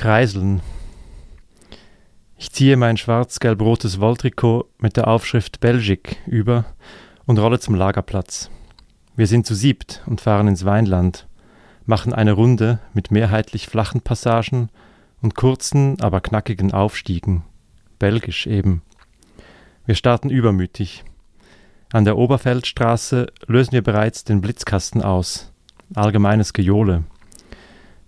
[0.00, 0.62] Kreiseln.
[2.38, 6.64] Ich ziehe mein schwarz-gelb-rotes Wolltrikot mit der Aufschrift Belgique über
[7.26, 8.48] und rolle zum Lagerplatz.
[9.14, 11.28] Wir sind zu siebt und fahren ins Weinland,
[11.84, 14.70] machen eine Runde mit mehrheitlich flachen Passagen
[15.20, 17.42] und kurzen, aber knackigen Aufstiegen.
[17.98, 18.80] Belgisch eben.
[19.84, 21.04] Wir starten übermütig.
[21.92, 25.52] An der Oberfeldstraße lösen wir bereits den Blitzkasten aus.
[25.94, 27.04] Allgemeines Gejohle.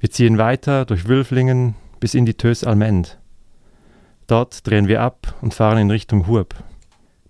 [0.00, 3.20] Wir ziehen weiter durch Wülflingen bis in die Tös Almend.
[4.26, 6.56] Dort drehen wir ab und fahren in Richtung Hurb.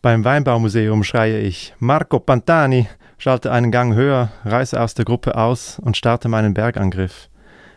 [0.00, 2.88] Beim Weinbaumuseum schreie ich Marco Pantani,
[3.18, 7.28] schalte einen Gang höher, reiße aus der Gruppe aus und starte meinen Bergangriff.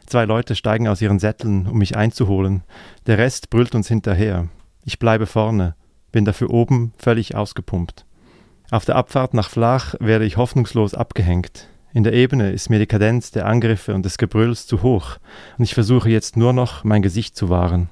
[0.05, 2.63] Zwei Leute steigen aus ihren Sätteln, um mich einzuholen.
[3.07, 4.47] Der Rest brüllt uns hinterher.
[4.85, 5.75] Ich bleibe vorne,
[6.13, 8.05] bin dafür oben völlig ausgepumpt.
[8.71, 11.67] Auf der Abfahrt nach Flach werde ich hoffnungslos abgehängt.
[11.95, 15.15] In der Ebene ist mir die Kadenz der Angriffe und des Gebrülls zu hoch,
[15.57, 17.89] und ich versuche jetzt nur noch, mein Gesicht zu wahren.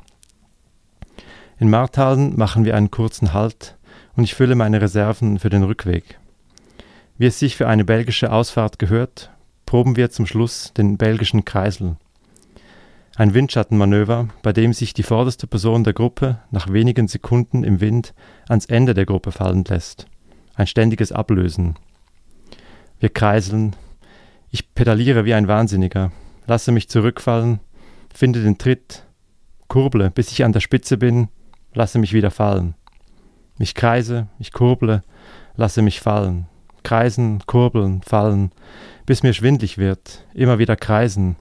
[1.57, 3.77] In Marthalden machen wir einen kurzen Halt,
[4.17, 6.19] und ich fülle meine Reserven für den Rückweg.
[7.17, 9.31] Wie es sich für eine belgische Ausfahrt gehört,
[9.65, 11.95] proben wir zum Schluss den belgischen Kreisel.
[13.15, 18.13] Ein Windschattenmanöver, bei dem sich die vorderste Person der Gruppe nach wenigen Sekunden im Wind
[18.49, 20.07] ans Ende der Gruppe fallen lässt.
[20.55, 21.75] Ein ständiges Ablösen.
[22.99, 23.77] Wir kreiseln,
[24.53, 26.11] ich pedaliere wie ein Wahnsinniger,
[26.45, 27.59] lasse mich zurückfallen,
[28.13, 29.03] finde den Tritt,
[29.67, 31.29] kurble, bis ich an der Spitze bin,
[31.73, 32.75] lasse mich wieder fallen.
[33.57, 35.01] Ich kreise, ich kurble,
[35.55, 36.45] lasse mich fallen.
[36.83, 38.51] Kreisen, kurbeln, fallen,
[39.07, 41.35] bis mir schwindlig wird, immer wieder kreisen.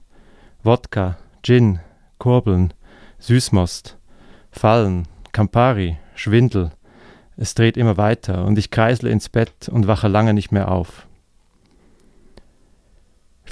[0.63, 1.79] Wodka, Gin,
[2.17, 2.73] kurbeln,
[3.19, 3.99] Süßmost,
[4.51, 6.71] fallen, Campari, Schwindel.
[7.37, 11.05] Es dreht immer weiter und ich kreisle ins Bett und wache lange nicht mehr auf.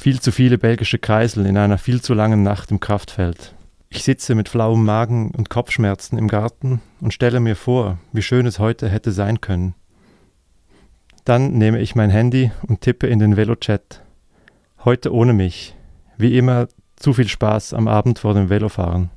[0.02, 3.54] Viel zu viele belgische Kreisel in einer viel zu langen Nacht im Kraftfeld.
[3.88, 8.48] Ich sitze mit flauem Magen und Kopfschmerzen im Garten und stelle mir vor, wie schön
[8.48, 9.76] es heute hätte sein können.
[11.24, 14.02] Dann nehme ich mein Handy und tippe in den Velochat.
[14.84, 15.76] Heute ohne mich.
[16.18, 19.12] Wie immer zu viel Spaß am Abend vor dem Velofahren.